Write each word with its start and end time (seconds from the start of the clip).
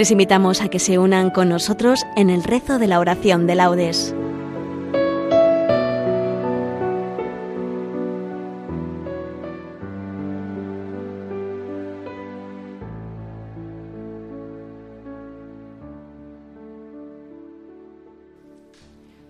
Les 0.00 0.10
invitamos 0.10 0.62
a 0.62 0.68
que 0.68 0.78
se 0.78 0.98
unan 0.98 1.28
con 1.28 1.50
nosotros 1.50 2.06
en 2.16 2.30
el 2.30 2.42
rezo 2.42 2.78
de 2.78 2.86
la 2.86 3.00
oración 3.00 3.46
de 3.46 3.54
laudes. 3.54 4.14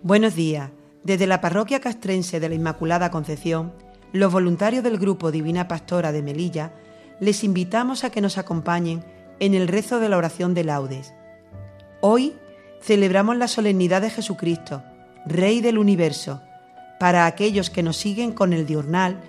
Buenos 0.01 0.35
días. 0.35 0.71
Desde 1.03 1.27
la 1.27 1.41
parroquia 1.41 1.81
castrense 1.81 2.39
de 2.39 2.47
la 2.47 2.55
Inmaculada 2.55 3.11
Concepción, 3.11 3.73
los 4.13 4.31
voluntarios 4.31 4.85
del 4.85 4.97
grupo 4.97 5.31
Divina 5.31 5.67
Pastora 5.67 6.13
de 6.13 6.21
Melilla 6.21 6.71
les 7.19 7.43
invitamos 7.43 8.05
a 8.05 8.09
que 8.09 8.21
nos 8.21 8.37
acompañen 8.37 9.03
en 9.41 9.55
el 9.55 9.67
rezo 9.67 9.99
de 9.99 10.07
la 10.07 10.17
oración 10.17 10.53
de 10.53 10.63
laudes. 10.63 11.15
Hoy 11.99 12.35
celebramos 12.79 13.35
la 13.35 13.47
solemnidad 13.47 14.03
de 14.03 14.11
Jesucristo, 14.11 14.83
Rey 15.25 15.61
del 15.61 15.79
universo. 15.79 16.41
Para 16.99 17.25
aquellos 17.25 17.71
que 17.71 17.81
nos 17.81 17.97
siguen 17.97 18.33
con 18.33 18.53
el 18.53 18.67
diurnal, 18.67 19.19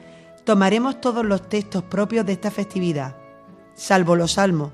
tomaremos 0.44 1.00
todos 1.00 1.24
los 1.24 1.48
textos 1.48 1.82
propios 1.84 2.26
de 2.26 2.34
esta 2.34 2.50
festividad, 2.50 3.16
salvo 3.74 4.14
los 4.14 4.32
salmos 4.32 4.72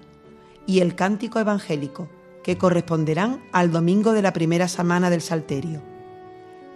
y 0.66 0.80
el 0.80 0.96
cántico 0.96 1.38
evangélico 1.38 2.08
que 2.42 2.58
corresponderán 2.58 3.40
al 3.52 3.70
domingo 3.70 4.12
de 4.12 4.22
la 4.22 4.32
primera 4.32 4.66
semana 4.66 5.08
del 5.08 5.20
Salterio. 5.20 5.80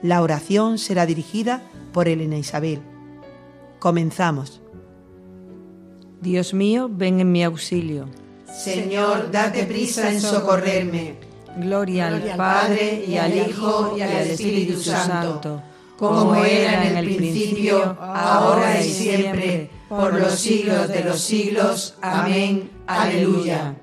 La 0.03 0.23
oración 0.23 0.79
será 0.79 1.05
dirigida 1.05 1.63
por 1.93 2.07
Elena 2.07 2.39
Isabel. 2.39 2.81
Comenzamos. 3.81 4.63
Dios 6.21 6.55
mío, 6.55 6.89
ven 6.89 7.19
en 7.19 7.33
mi 7.33 7.43
auxilio. 7.43 8.07
Señor, 8.53 9.31
date 9.31 9.65
prisa 9.65 10.11
en 10.11 10.21
socorrerme. 10.21 11.17
Gloria, 11.57 12.09
al 12.09 12.23
Padre 12.37 13.05
y 13.07 13.17
al 13.17 13.37
Hijo 13.37 13.95
y 13.97 14.01
al 14.01 14.13
Espíritu 14.13 14.81
Santo, 14.81 15.63
como 15.99 16.35
era 16.45 16.87
en 16.87 16.97
el 16.97 17.05
principio, 17.05 17.97
ahora 18.01 18.81
y 18.81 18.89
siempre, 18.89 19.71
por 19.89 20.15
los 20.15 20.33
siglos 20.35 20.89
de 20.89 21.05
los 21.05 21.21
siglos. 21.21 21.95
Amén. 22.01 22.71
Aleluya. 22.87 23.75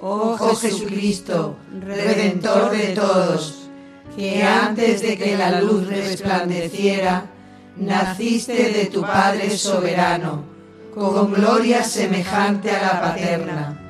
Oh 0.00 0.36
Jesucristo, 0.36 1.56
Redentor 1.80 2.70
de 2.70 2.88
todos, 2.88 3.68
que 4.16 4.42
antes 4.42 5.00
de 5.00 5.16
que 5.16 5.36
la 5.36 5.60
luz 5.62 5.86
resplandeciera, 5.86 7.30
naciste 7.76 8.70
de 8.70 8.86
tu 8.86 9.00
Padre 9.00 9.56
soberano, 9.56 10.53
con 10.94 11.32
gloria 11.32 11.82
semejante 11.82 12.70
a 12.70 12.82
la 12.82 13.00
paterna. 13.00 13.80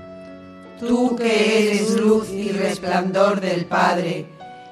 Tú 0.81 1.15
que 1.17 1.69
eres 1.69 1.91
luz 1.97 2.31
y 2.31 2.51
resplandor 2.51 3.41
del 3.41 3.67
Padre, 3.67 4.27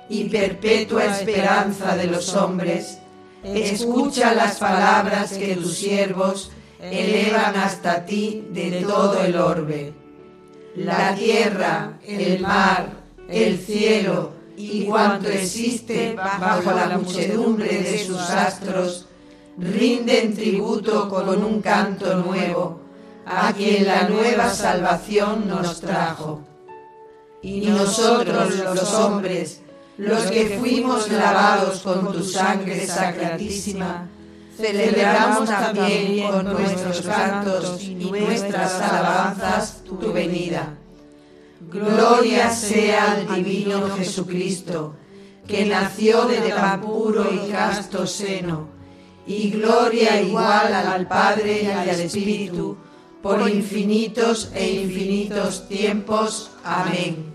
y 0.08 0.28
perpetua 0.28 1.04
esperanza 1.04 1.96
de 1.96 2.06
los 2.06 2.34
hombres, 2.34 2.98
escucha 3.44 4.34
las 4.34 4.58
palabras 4.58 5.32
que 5.32 5.54
tus 5.56 5.74
siervos 5.74 6.50
elevan 6.80 7.56
hasta 7.56 8.04
ti 8.04 8.46
de 8.50 8.82
todo 8.82 9.22
el 9.22 9.36
orbe 9.36 10.02
la 10.76 11.14
tierra, 11.14 11.98
el 12.06 12.40
mar, 12.40 13.02
el 13.28 13.58
cielo 13.58 14.32
y 14.56 14.84
cuanto 14.84 15.28
existe 15.28 16.14
bajo 16.14 16.72
la 16.72 16.98
muchedumbre 16.98 17.82
de 17.82 18.04
sus 18.04 18.20
astros, 18.30 19.06
rinden 19.58 20.34
tributo 20.34 21.08
con 21.08 21.44
un 21.44 21.60
canto 21.60 22.16
nuevo 22.16 22.80
a 23.26 23.52
quien 23.52 23.86
la 23.86 24.08
nueva 24.08 24.50
salvación 24.50 25.48
nos 25.48 25.80
trajo. 25.80 26.40
Y 27.42 27.66
nosotros 27.66 28.56
los 28.56 28.94
hombres, 28.94 29.62
los 29.96 30.22
que 30.24 30.58
fuimos 30.58 31.10
lavados 31.10 31.80
con 31.80 32.12
tu 32.12 32.22
sangre 32.22 32.86
sacratísima, 32.86 34.08
celebramos 34.56 35.48
también 35.48 36.30
con 36.30 36.44
nuestros 36.52 37.02
cantos 37.02 37.82
y 37.82 37.94
nuestras 37.94 38.80
alabanzas 38.80 39.82
tu 39.84 40.12
venida. 40.12 40.74
Gloria 41.70 42.50
sea 42.50 43.12
al 43.12 43.34
divino 43.34 43.88
Jesucristo, 43.96 44.94
que 45.46 45.64
nació 45.64 46.26
de 46.26 46.38
tan 46.50 46.80
puro 46.80 47.26
y 47.32 47.50
casto 47.50 48.06
seno, 48.06 48.68
y 49.26 49.50
gloria 49.50 50.20
igual 50.20 50.74
al 50.74 51.06
Padre 51.06 51.62
y 51.62 51.66
al 51.66 51.88
Espíritu, 51.88 52.76
por 53.22 53.48
infinitos 53.48 54.50
e 54.54 54.82
infinitos 54.82 55.68
tiempos. 55.68 56.50
Amén. 56.64 57.32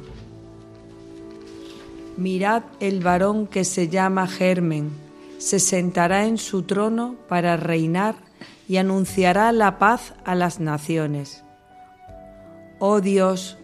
Mirad 2.18 2.64
el 2.80 3.00
varón 3.02 3.48
que 3.48 3.64
se 3.64 3.88
llama 3.88 4.28
Germen 4.28 5.08
se 5.38 5.60
sentará 5.60 6.26
en 6.26 6.38
su 6.38 6.64
trono 6.64 7.16
para 7.28 7.58
reinar 7.58 8.16
y 8.68 8.78
anunciará 8.78 9.52
la 9.52 9.80
paz 9.80 10.14
a 10.26 10.36
las 10.36 10.60
naciones. 10.60 11.44
Oh 12.80 13.02
Dios, 13.02 13.58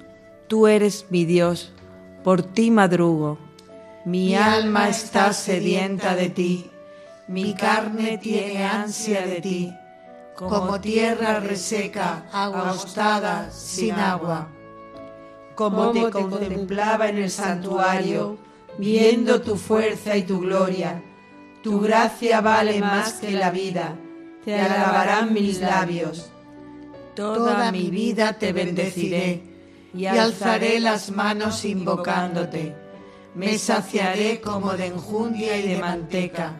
tú 0.48 0.68
eres 0.68 1.08
mi 1.10 1.26
Dios, 1.26 1.74
por 2.24 2.44
ti 2.44 2.72
madrugo. 2.72 3.38
Mi 4.06 4.36
alma 4.36 4.90
está 4.90 5.34
sedienta 5.34 6.16
de 6.16 6.30
ti, 6.30 6.70
mi 7.28 7.54
carne 7.54 8.18
tiene 8.18 8.64
ansia 8.66 9.26
de 9.26 9.42
ti, 9.42 9.74
como 10.36 10.80
tierra 10.82 11.40
reseca, 11.40 12.26
agostada, 12.32 13.50
sin 13.52 13.94
agua. 13.94 14.50
Como 15.56 15.92
te 15.92 16.10
contemplaba 16.10 17.08
en 17.10 17.18
el 17.18 17.30
santuario, 17.30 18.38
viendo 18.78 19.42
tu 19.42 19.56
fuerza 19.56 20.18
y 20.18 20.24
tu 20.24 20.40
gloria. 20.40 21.02
tu 21.62 21.80
gracia 21.80 22.42
vale 22.42 22.82
más 22.82 23.14
que 23.14 23.32
la 23.32 23.50
vida, 23.50 23.96
te 24.44 24.60
alabarán 24.60 25.32
mis 25.34 25.62
labios. 25.62 26.30
Toda 27.16 27.72
mi 27.72 27.90
vida 27.90 28.34
te 28.34 28.52
bendeciré 28.52 29.44
y 29.94 30.06
alzaré 30.08 30.82
las 30.82 31.10
manos 31.10 31.64
invocándote. 31.64 32.76
Me 33.34 33.58
saciaré 33.58 34.42
como 34.42 34.74
de 34.74 34.88
enjundia 34.88 35.58
y 35.58 35.68
de 35.70 35.78
manteca, 35.80 36.60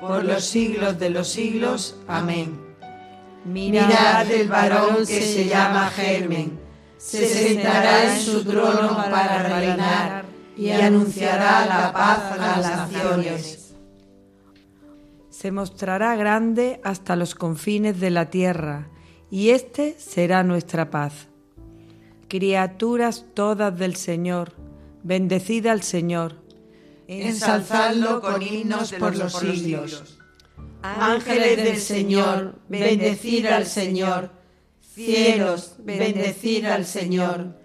por 0.00 0.24
los 0.24 0.44
siglos 0.44 0.98
de 0.98 1.10
los 1.10 1.28
siglos. 1.28 1.96
Amén. 2.08 2.60
Mirad 3.44 4.30
el 4.30 4.48
varón 4.48 5.06
que 5.06 5.20
se 5.20 5.46
llama 5.46 5.88
Germen, 5.90 6.58
se 6.98 7.28
sentará 7.28 8.12
en 8.12 8.20
su 8.20 8.44
trono 8.44 8.96
para 9.10 9.42
reinar 9.42 10.24
y 10.56 10.70
anunciará 10.70 11.66
la 11.66 11.92
paz 11.92 12.32
a 12.32 12.60
las 12.60 12.92
naciones 12.92 13.66
se 15.36 15.52
mostrará 15.52 16.16
grande 16.16 16.80
hasta 16.82 17.14
los 17.14 17.34
confines 17.34 18.00
de 18.00 18.08
la 18.08 18.30
tierra, 18.30 18.88
y 19.30 19.50
éste 19.50 19.94
será 19.98 20.42
nuestra 20.42 20.88
paz. 20.88 21.28
Criaturas 22.26 23.26
todas 23.34 23.78
del 23.78 23.96
Señor, 23.96 24.54
bendecida 25.02 25.72
al 25.72 25.82
Señor. 25.82 26.36
Ensalzadlo 27.08 28.20
con 28.20 28.42
himnos 28.42 28.92
por 28.92 29.16
los 29.16 29.32
siglos. 29.34 30.18
Ángeles 30.82 31.56
del 31.56 31.78
Señor, 31.78 32.58
bendecid 32.68 33.46
al 33.46 33.66
Señor. 33.66 34.30
Cielos, 34.94 35.74
bendecid 35.78 36.64
al 36.64 36.86
Señor. 36.86 37.60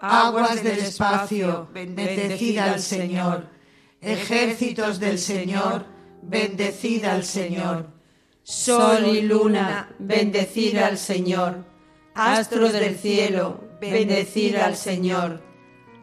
Aguas 0.00 0.62
del 0.62 0.78
espacio, 0.78 1.68
bendecid 1.72 2.58
al 2.58 2.80
Señor. 2.80 3.48
Ejércitos 4.00 5.00
del 5.00 5.18
Señor, 5.18 5.86
bendecid 6.22 7.04
al 7.04 7.24
Señor. 7.24 7.86
Sol 8.42 9.06
y 9.06 9.22
luna, 9.22 9.90
bendecid 9.98 10.76
al 10.76 10.98
Señor. 10.98 11.66
Astros 12.14 12.72
del 12.72 12.96
cielo, 12.96 13.64
bendecid 13.80 14.56
al 14.56 14.76
Señor. 14.76 15.42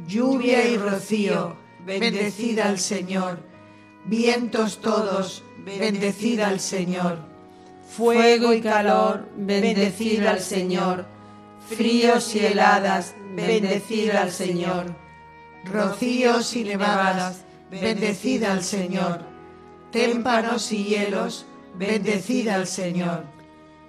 Lluvia 0.08 0.68
y 0.68 0.78
rocío, 0.78 1.58
bendecid 1.86 2.60
al 2.60 2.80
Señor. 2.80 3.40
Vientos 4.06 4.82
todos, 4.82 5.44
bendecid 5.64 6.40
al 6.42 6.60
Señor. 6.60 7.20
Fuego 7.96 8.54
y 8.54 8.62
calor, 8.62 9.26
bendecid 9.38 10.26
al 10.26 10.40
Señor. 10.40 11.06
fríos 11.68 12.36
y 12.36 12.46
heladas, 12.46 13.16
bendecid 13.36 14.12
al 14.12 14.32
Señor. 14.32 14.86
Rocíos 15.64 16.56
y 16.56 16.64
nevadas, 16.64 17.44
bendecid 17.72 18.44
al 18.44 18.64
Señor. 18.64 19.22
Témpanos 19.92 20.72
y 20.72 20.84
hielos, 20.84 21.48
bendecid 21.76 22.50
al 22.50 22.68
Señor. 22.68 23.24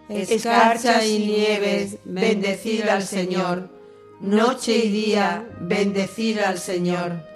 Escarcha 0.08 1.04
y 1.04 1.18
nieves, 1.18 1.98
bendecid 2.04 2.88
al 2.88 3.02
Señor. 3.02 3.68
Noche 4.20 4.74
y 4.76 4.88
día, 4.88 5.46
bendecid 5.60 6.38
al 6.38 6.58
Señor. 6.58 7.35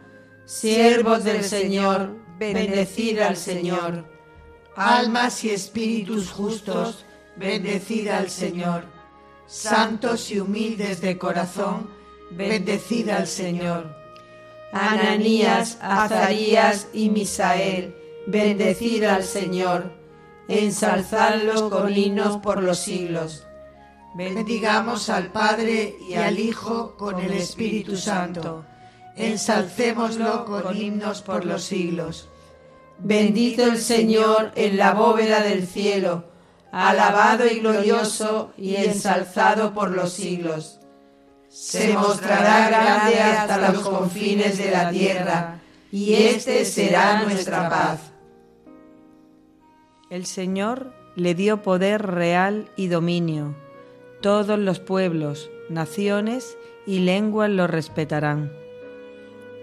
Siervos 0.45 1.23
del 1.23 1.43
Señor, 1.43 2.17
bendecid 2.37 3.19
al 3.19 3.37
Señor. 3.37 4.05
Almas 4.75 5.43
y 5.43 5.49
espíritus 5.49 6.29
justos, 6.31 7.05
bendecid 7.37 8.07
al 8.07 8.29
Señor 8.29 9.01
santos 9.51 10.31
y 10.31 10.39
humildes 10.39 11.01
de 11.01 11.17
corazón, 11.17 11.89
bendecid 12.31 13.09
al 13.09 13.27
Señor. 13.27 13.93
Ananías, 14.71 15.77
Azarías 15.81 16.87
y 16.93 17.09
Misael, 17.09 17.93
bendecid 18.27 19.03
al 19.03 19.23
Señor, 19.25 19.91
ensalzadlos 20.47 21.63
con 21.63 21.93
himnos 21.93 22.37
por 22.37 22.63
los 22.63 22.79
siglos. 22.79 23.45
Bendigamos 24.15 25.09
al 25.09 25.33
Padre 25.33 25.97
y 26.07 26.13
al 26.13 26.39
Hijo 26.39 26.95
con 26.95 27.19
el 27.19 27.33
Espíritu 27.33 27.97
Santo, 27.97 28.65
ensalcémoslo 29.15 30.45
con 30.45 30.75
himnos 30.75 31.21
por 31.21 31.45
los 31.45 31.63
siglos. 31.63 32.29
Bendito 32.99 33.63
el 33.63 33.79
Señor 33.79 34.51
en 34.55 34.77
la 34.77 34.93
bóveda 34.93 35.41
del 35.41 35.65
cielo, 35.65 36.25
alabado 36.71 37.45
y 37.47 37.59
glorioso 37.59 38.53
y 38.57 38.75
ensalzado 38.75 39.73
por 39.73 39.91
los 39.91 40.13
siglos. 40.13 40.79
Se 41.49 41.93
mostrará 41.93 42.69
grande 42.69 43.19
hasta 43.19 43.71
los 43.71 43.81
confines 43.81 44.57
de 44.57 44.71
la 44.71 44.89
tierra, 44.89 45.59
y 45.91 46.13
este 46.13 46.63
será 46.63 47.23
nuestra 47.23 47.69
paz. 47.69 47.99
El 50.09 50.25
Señor 50.25 50.93
le 51.15 51.35
dio 51.35 51.61
poder 51.61 52.05
real 52.05 52.69
y 52.75 52.87
dominio. 52.87 53.55
Todos 54.21 54.59
los 54.59 54.79
pueblos, 54.79 55.49
naciones 55.69 56.57
y 56.85 56.99
lenguas 56.99 57.49
lo 57.49 57.67
respetarán. 57.67 58.60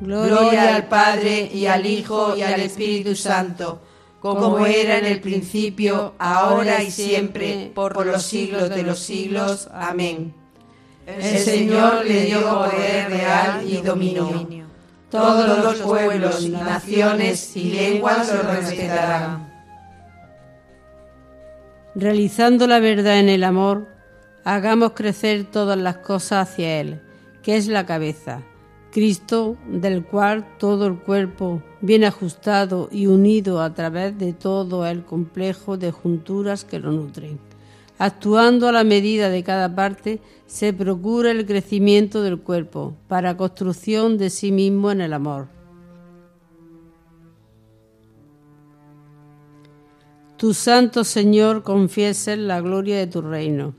Gloria 0.00 0.76
al 0.76 0.88
Padre 0.88 1.50
y 1.52 1.66
al 1.66 1.86
Hijo 1.86 2.36
y 2.36 2.42
al 2.42 2.60
Espíritu 2.60 3.14
Santo 3.16 3.80
como 4.34 4.66
era 4.66 4.98
en 4.98 5.06
el 5.06 5.20
principio, 5.20 6.14
ahora 6.18 6.82
y 6.82 6.90
siempre, 6.90 7.70
por 7.74 8.04
los 8.04 8.22
siglos 8.22 8.70
de 8.70 8.82
los 8.82 8.98
siglos. 8.98 9.68
Amén. 9.72 10.34
El 11.06 11.38
Señor 11.38 12.04
le 12.04 12.24
dio 12.24 12.40
poder 12.42 13.10
real 13.10 13.62
y 13.64 13.76
dominio. 13.76 14.66
Todos 15.10 15.62
los 15.62 15.76
pueblos, 15.76 16.48
naciones 16.48 17.56
y 17.56 17.70
lenguas 17.70 18.32
lo 18.34 18.42
respetarán. 18.42 19.52
Realizando 21.94 22.66
la 22.66 22.80
verdad 22.80 23.20
en 23.20 23.28
el 23.28 23.44
amor, 23.44 23.86
hagamos 24.44 24.92
crecer 24.92 25.44
todas 25.44 25.78
las 25.78 25.98
cosas 25.98 26.48
hacia 26.48 26.80
Él, 26.80 27.00
que 27.42 27.56
es 27.56 27.68
la 27.68 27.86
cabeza 27.86 28.42
Cristo, 28.90 29.56
del 29.68 30.04
cual 30.04 30.46
todo 30.58 30.86
el 30.86 30.98
cuerpo, 30.98 31.62
bien 31.80 32.04
ajustado 32.04 32.88
y 32.90 33.06
unido 33.06 33.60
a 33.60 33.74
través 33.74 34.16
de 34.18 34.32
todo 34.32 34.86
el 34.86 35.04
complejo 35.04 35.76
de 35.76 35.92
junturas 35.92 36.64
que 36.64 36.78
lo 36.78 36.92
nutren. 36.92 37.38
Actuando 37.98 38.68
a 38.68 38.72
la 38.72 38.84
medida 38.84 39.28
de 39.28 39.42
cada 39.42 39.74
parte, 39.74 40.20
se 40.46 40.72
procura 40.72 41.30
el 41.30 41.46
crecimiento 41.46 42.22
del 42.22 42.40
cuerpo 42.40 42.94
para 43.08 43.36
construcción 43.36 44.18
de 44.18 44.30
sí 44.30 44.52
mismo 44.52 44.90
en 44.90 45.00
el 45.00 45.12
amor. 45.12 45.48
Tu 50.36 50.52
santo 50.52 51.04
Señor 51.04 51.62
confiesen 51.62 52.46
la 52.46 52.60
gloria 52.60 52.98
de 52.98 53.06
tu 53.06 53.22
reino. 53.22 53.74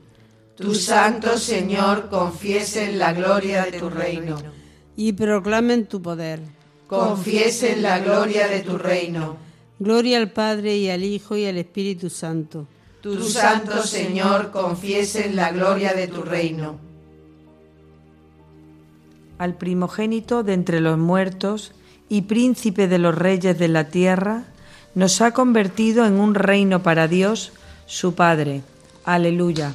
Tu 0.56 0.74
santo 0.74 1.38
Señor 1.38 2.08
confiesen 2.08 2.98
la 2.98 3.12
gloria 3.12 3.64
de 3.64 3.78
tu 3.78 3.88
reino 3.88 4.36
y 4.98 5.12
proclamen 5.12 5.86
tu 5.86 6.02
poder. 6.02 6.40
Confiesen 6.88 7.82
la 7.82 8.00
gloria 8.00 8.48
de 8.48 8.60
tu 8.60 8.76
reino. 8.76 9.36
Gloria 9.78 10.18
al 10.18 10.32
Padre 10.32 10.76
y 10.76 10.90
al 10.90 11.04
Hijo 11.04 11.36
y 11.36 11.46
al 11.46 11.56
Espíritu 11.56 12.10
Santo. 12.10 12.66
Tu 13.00 13.22
santo 13.22 13.84
Señor 13.84 14.50
confiesen 14.50 15.36
la 15.36 15.52
gloria 15.52 15.94
de 15.94 16.08
tu 16.08 16.22
reino. 16.22 16.80
Al 19.38 19.54
primogénito 19.54 20.42
de 20.42 20.54
entre 20.54 20.80
los 20.80 20.98
muertos 20.98 21.70
y 22.08 22.22
príncipe 22.22 22.88
de 22.88 22.98
los 22.98 23.14
reyes 23.14 23.56
de 23.56 23.68
la 23.68 23.90
tierra, 23.90 24.46
nos 24.96 25.20
ha 25.20 25.30
convertido 25.30 26.06
en 26.06 26.14
un 26.14 26.34
reino 26.34 26.82
para 26.82 27.06
Dios, 27.06 27.52
su 27.86 28.14
Padre. 28.16 28.62
Aleluya. 29.04 29.74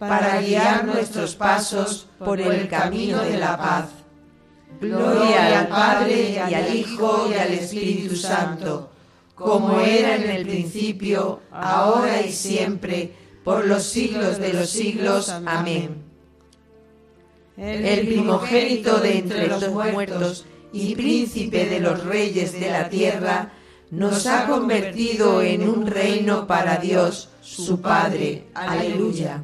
para 0.00 0.40
guiar 0.40 0.86
nuestros 0.86 1.34
pasos 1.34 2.08
por 2.18 2.40
el 2.40 2.68
camino 2.68 3.18
de 3.22 3.36
la 3.36 3.56
paz. 3.56 3.90
Gloria 4.80 5.60
al 5.60 5.68
Padre 5.68 6.30
y 6.50 6.54
al 6.54 6.74
Hijo 6.74 7.28
y 7.30 7.34
al 7.34 7.52
Espíritu 7.52 8.16
Santo, 8.16 8.90
como 9.34 9.78
era 9.78 10.16
en 10.16 10.30
el 10.30 10.46
principio, 10.46 11.40
ahora 11.52 12.22
y 12.22 12.32
siempre, 12.32 13.12
por 13.44 13.66
los 13.66 13.82
siglos 13.82 14.38
de 14.38 14.54
los 14.54 14.70
siglos. 14.70 15.28
Amén. 15.28 16.02
El 17.58 18.06
primogénito 18.06 19.00
de 19.00 19.18
entre 19.18 19.48
los 19.48 19.68
muertos 19.68 20.46
y 20.72 20.94
príncipe 20.94 21.66
de 21.66 21.80
los 21.80 22.04
reyes 22.04 22.58
de 22.58 22.70
la 22.70 22.88
tierra, 22.88 23.52
nos 23.90 24.26
ha 24.26 24.46
convertido 24.46 25.42
en 25.42 25.68
un 25.68 25.86
reino 25.86 26.46
para 26.46 26.76
Dios, 26.76 27.28
su 27.42 27.80
Padre. 27.80 28.46
Aleluya. 28.54 29.42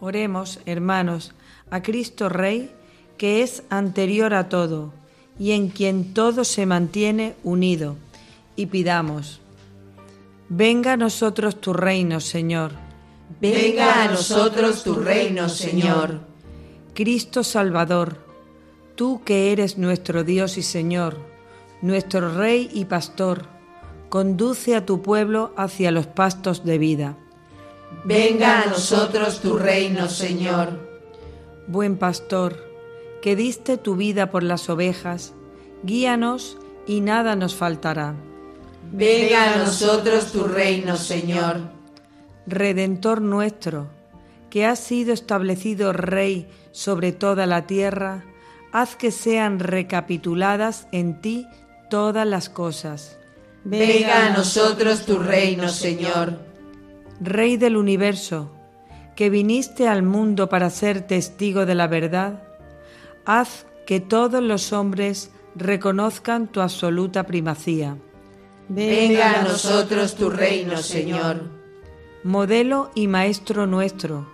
Oremos, 0.00 0.60
hermanos, 0.66 1.34
a 1.70 1.82
Cristo 1.82 2.28
Rey, 2.28 2.70
que 3.16 3.42
es 3.42 3.64
anterior 3.68 4.34
a 4.34 4.48
todo, 4.48 4.92
y 5.38 5.52
en 5.52 5.68
quien 5.68 6.14
todo 6.14 6.44
se 6.44 6.66
mantiene 6.66 7.34
unido, 7.42 7.96
y 8.56 8.66
pidamos, 8.66 9.40
venga 10.48 10.92
a 10.92 10.96
nosotros 10.96 11.60
tu 11.60 11.72
reino, 11.72 12.20
Señor. 12.20 12.72
Venga 13.40 14.04
a 14.04 14.08
nosotros 14.08 14.82
tu 14.82 14.94
reino, 14.94 15.48
Señor. 15.48 16.20
Cristo 16.94 17.44
Salvador, 17.44 18.16
tú 18.96 19.22
que 19.24 19.52
eres 19.52 19.78
nuestro 19.78 20.24
Dios 20.24 20.58
y 20.58 20.62
Señor, 20.62 21.16
nuestro 21.82 22.34
Rey 22.34 22.68
y 22.72 22.86
Pastor, 22.86 23.46
conduce 24.08 24.74
a 24.74 24.84
tu 24.84 25.02
pueblo 25.02 25.52
hacia 25.56 25.90
los 25.90 26.06
pastos 26.06 26.64
de 26.64 26.78
vida. 26.78 27.16
Venga 28.04 28.62
a 28.62 28.66
nosotros 28.66 29.40
tu 29.40 29.58
reino, 29.58 30.08
Señor. 30.08 30.78
Buen 31.66 31.96
Pastor, 31.96 32.56
que 33.20 33.36
diste 33.36 33.76
tu 33.76 33.96
vida 33.96 34.30
por 34.30 34.42
las 34.42 34.70
ovejas, 34.70 35.34
guíanos 35.82 36.56
y 36.86 37.00
nada 37.00 37.36
nos 37.36 37.54
faltará. 37.54 38.14
Venga 38.92 39.54
a 39.54 39.56
nosotros 39.58 40.32
tu 40.32 40.44
reino, 40.44 40.96
Señor. 40.96 41.60
Redentor 42.46 43.20
nuestro, 43.20 43.88
que 44.48 44.64
has 44.64 44.78
sido 44.78 45.12
establecido 45.12 45.92
Rey 45.92 46.48
sobre 46.72 47.12
toda 47.12 47.44
la 47.46 47.66
tierra, 47.66 48.24
haz 48.72 48.96
que 48.96 49.10
sean 49.10 49.58
recapituladas 49.58 50.86
en 50.92 51.20
ti 51.20 51.46
todas 51.90 52.26
las 52.26 52.48
cosas. 52.48 53.18
Venga 53.64 54.26
a 54.26 54.30
nosotros 54.30 55.04
tu 55.04 55.18
reino, 55.18 55.68
Señor. 55.68 56.47
Rey 57.20 57.56
del 57.56 57.76
universo, 57.76 58.50
que 59.16 59.30
viniste 59.30 59.88
al 59.88 60.02
mundo 60.02 60.48
para 60.48 60.70
ser 60.70 61.06
testigo 61.06 61.66
de 61.66 61.74
la 61.74 61.88
verdad, 61.88 62.42
haz 63.24 63.66
que 63.86 63.98
todos 63.98 64.42
los 64.42 64.72
hombres 64.72 65.32
reconozcan 65.56 66.46
tu 66.46 66.60
absoluta 66.60 67.24
primacía. 67.24 67.96
Venga 68.68 69.40
a 69.40 69.42
nosotros 69.42 70.14
tu 70.14 70.30
reino, 70.30 70.76
Señor. 70.76 71.42
Modelo 72.22 72.90
y 72.94 73.08
Maestro 73.08 73.66
nuestro, 73.66 74.28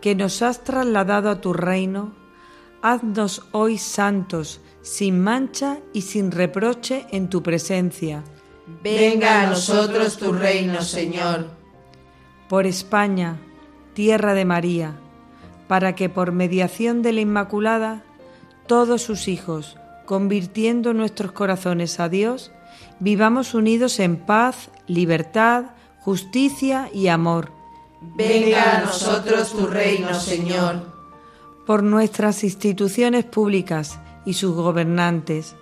que 0.00 0.14
nos 0.14 0.40
has 0.40 0.64
trasladado 0.64 1.28
a 1.28 1.40
tu 1.40 1.52
reino, 1.52 2.14
haznos 2.80 3.42
hoy 3.52 3.76
santos, 3.76 4.60
sin 4.82 5.20
mancha 5.20 5.80
y 5.92 6.02
sin 6.02 6.30
reproche 6.30 7.06
en 7.10 7.28
tu 7.28 7.42
presencia. 7.42 8.24
Venga 8.82 9.42
a 9.42 9.46
nosotros 9.48 10.16
tu 10.16 10.32
reino, 10.32 10.80
Señor. 10.82 11.61
Por 12.52 12.66
España, 12.66 13.38
tierra 13.94 14.34
de 14.34 14.44
María, 14.44 14.92
para 15.68 15.94
que 15.94 16.10
por 16.10 16.32
mediación 16.32 17.00
de 17.00 17.14
la 17.14 17.22
Inmaculada, 17.22 18.04
todos 18.66 19.00
sus 19.00 19.26
hijos, 19.26 19.78
convirtiendo 20.04 20.92
nuestros 20.92 21.32
corazones 21.32 21.98
a 21.98 22.10
Dios, 22.10 22.52
vivamos 23.00 23.54
unidos 23.54 23.98
en 24.00 24.18
paz, 24.18 24.68
libertad, 24.86 25.70
justicia 26.00 26.90
y 26.92 27.08
amor. 27.08 27.52
Venga 28.18 28.80
a 28.80 28.80
nosotros 28.82 29.54
tu 29.54 29.66
reino, 29.66 30.12
Señor. 30.12 30.82
Por 31.66 31.82
nuestras 31.82 32.44
instituciones 32.44 33.24
públicas 33.24 33.98
y 34.26 34.34
sus 34.34 34.54
gobernantes, 34.54 35.56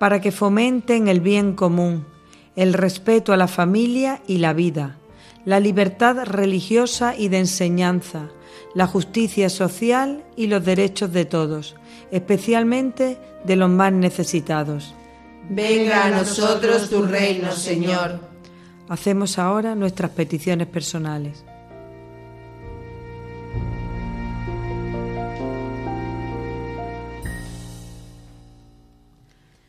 para 0.00 0.20
que 0.20 0.32
fomenten 0.32 1.06
el 1.06 1.20
bien 1.20 1.54
común, 1.54 2.04
el 2.56 2.72
respeto 2.72 3.32
a 3.32 3.36
la 3.36 3.46
familia 3.46 4.20
y 4.26 4.38
la 4.38 4.52
vida, 4.52 4.98
la 5.44 5.60
libertad 5.60 6.24
religiosa 6.24 7.14
y 7.16 7.28
de 7.28 7.38
enseñanza, 7.38 8.30
la 8.74 8.86
justicia 8.86 9.50
social 9.50 10.24
y 10.36 10.46
los 10.46 10.64
derechos 10.64 11.12
de 11.12 11.24
todos, 11.24 11.76
especialmente 12.10 13.18
de 13.44 13.56
los 13.56 13.70
más 13.70 13.92
necesitados. 13.92 14.94
Venga 15.48 16.06
a 16.06 16.10
nosotros 16.10 16.88
tu 16.88 17.02
reino, 17.02 17.52
Señor. 17.52 18.18
Hacemos 18.88 19.38
ahora 19.38 19.74
nuestras 19.74 20.10
peticiones 20.10 20.66
personales. 20.66 21.44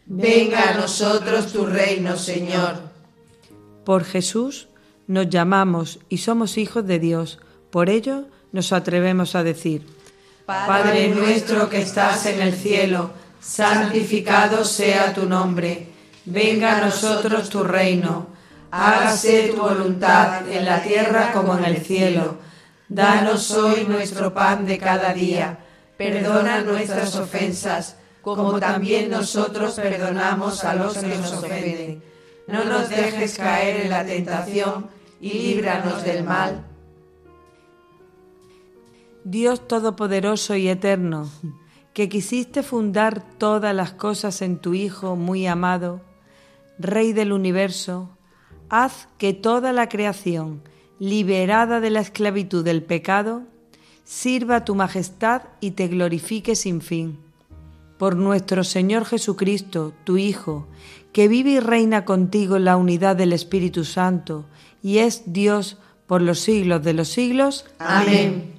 Venga 0.05 0.71
a 0.71 0.77
nosotros 0.77 1.51
tu 1.51 1.65
reino, 1.65 2.15
Señor. 2.15 2.75
Por 3.83 4.05
Jesús 4.05 4.69
nos 5.07 5.29
llamamos 5.29 5.99
y 6.09 6.17
somos 6.17 6.57
hijos 6.57 6.85
de 6.85 6.99
Dios. 6.99 7.39
Por 7.69 7.89
ello 7.89 8.25
nos 8.51 8.73
atrevemos 8.73 9.35
a 9.35 9.43
decir, 9.43 9.85
Padre 10.45 11.09
nuestro 11.09 11.69
que 11.69 11.81
estás 11.81 12.25
en 12.27 12.41
el 12.41 12.53
cielo, 12.53 13.11
santificado 13.39 14.63
sea 14.63 15.13
tu 15.13 15.25
nombre. 15.25 15.87
Venga 16.25 16.77
a 16.77 16.85
nosotros 16.85 17.49
tu 17.49 17.63
reino. 17.63 18.27
Hágase 18.71 19.49
tu 19.49 19.61
voluntad 19.61 20.47
en 20.49 20.65
la 20.65 20.81
tierra 20.83 21.31
como 21.31 21.57
en 21.57 21.65
el 21.65 21.77
cielo. 21.77 22.37
Danos 22.87 23.51
hoy 23.51 23.85
nuestro 23.87 24.33
pan 24.33 24.65
de 24.65 24.77
cada 24.77 25.13
día. 25.13 25.59
Perdona 25.97 26.61
nuestras 26.61 27.15
ofensas 27.15 27.95
como 28.21 28.59
también 28.59 29.09
nosotros 29.11 29.75
perdonamos 29.75 30.63
a 30.63 30.75
los 30.75 30.97
que 30.97 31.15
nos 31.15 31.31
ofenden. 31.31 32.03
No 32.47 32.63
nos 32.63 32.89
dejes 32.89 33.37
caer 33.37 33.81
en 33.81 33.89
la 33.89 34.05
tentación 34.05 34.87
y 35.19 35.33
líbranos 35.33 36.03
del 36.03 36.23
mal. 36.23 36.63
Dios 39.23 39.67
Todopoderoso 39.67 40.55
y 40.55 40.67
Eterno, 40.67 41.27
que 41.93 42.09
quisiste 42.09 42.61
fundar 42.61 43.23
todas 43.39 43.73
las 43.73 43.93
cosas 43.93 44.43
en 44.43 44.59
tu 44.59 44.75
Hijo 44.75 45.15
muy 45.15 45.47
amado, 45.47 46.01
Rey 46.77 47.13
del 47.13 47.31
universo, 47.31 48.09
haz 48.69 49.07
que 49.17 49.33
toda 49.33 49.73
la 49.73 49.89
creación, 49.89 50.61
liberada 50.99 51.79
de 51.79 51.89
la 51.89 52.01
esclavitud 52.01 52.63
del 52.63 52.83
pecado, 52.83 53.43
sirva 54.03 54.57
a 54.57 54.65
tu 54.65 54.75
majestad 54.75 55.43
y 55.61 55.71
te 55.71 55.87
glorifique 55.87 56.55
sin 56.55 56.81
fin 56.81 57.25
por 57.97 58.15
nuestro 58.15 58.63
Señor 58.63 59.05
Jesucristo, 59.05 59.93
tu 60.03 60.17
Hijo, 60.17 60.67
que 61.15 61.29
vive 61.29 61.51
y 61.51 61.59
reina 61.61 62.03
contigo 62.03 62.57
en 62.57 62.65
la 62.65 62.75
unidad 62.75 63.15
del 63.15 63.31
Espíritu 63.31 63.85
Santo, 63.85 64.43
y 64.83 64.97
es 64.97 65.23
Dios 65.27 65.77
por 66.07 66.21
los 66.21 66.41
siglos 66.41 66.83
de 66.83 66.91
los 66.91 67.07
siglos. 67.07 67.65
Amén. 67.79 68.55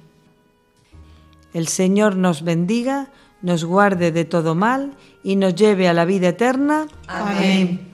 El 1.53 1.67
Señor 1.67 2.15
nos 2.15 2.41
bendiga, 2.41 3.09
nos 3.43 3.63
guarde 3.63 4.11
de 4.11 4.25
todo 4.25 4.55
mal 4.55 4.97
y 5.23 5.35
nos 5.35 5.53
lleve 5.53 5.87
a 5.87 5.93
la 5.93 6.05
vida 6.05 6.29
eterna. 6.29 6.87
Amén. 7.07 7.93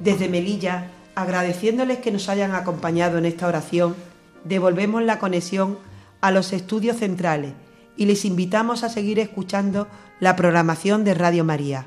Desde 0.00 0.28
Melilla, 0.28 0.90
agradeciéndoles 1.14 1.98
que 1.98 2.10
nos 2.10 2.28
hayan 2.28 2.56
acompañado 2.56 3.16
en 3.18 3.26
esta 3.26 3.46
oración, 3.46 3.94
devolvemos 4.42 5.04
la 5.04 5.20
conexión 5.20 5.78
a 6.20 6.32
los 6.32 6.52
estudios 6.52 6.96
centrales 6.96 7.52
y 7.96 8.06
les 8.06 8.24
invitamos 8.24 8.82
a 8.82 8.88
seguir 8.88 9.20
escuchando 9.20 9.86
la 10.18 10.34
programación 10.34 11.04
de 11.04 11.14
Radio 11.14 11.44
María. 11.44 11.86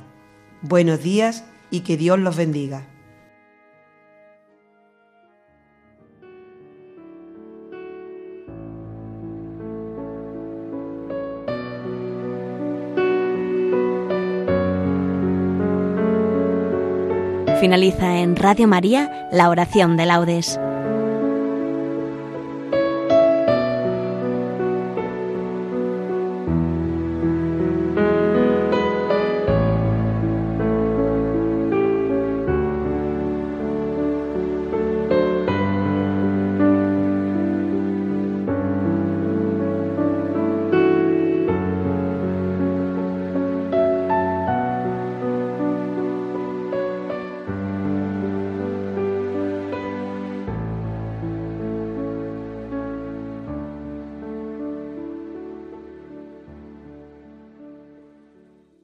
Buenos 0.66 1.04
días 1.04 1.44
y 1.72 1.82
que 1.82 1.98
Dios 1.98 2.18
los 2.18 2.38
bendiga. 2.38 2.88
Finaliza 17.60 18.20
en 18.20 18.38
Radio 18.38 18.70
María 18.70 19.28
la 19.34 19.50
oración 19.50 19.98
de 19.98 20.06
laudes. 20.06 20.58